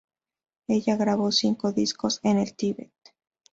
Ella 0.67 0.95
grabó 0.95 1.31
cinco 1.31 1.71
discos 1.73 2.21
en 2.23 2.39
el 2.39 2.55
Tíbet. 2.55 2.91